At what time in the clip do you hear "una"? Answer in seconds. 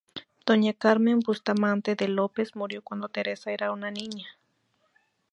3.71-3.91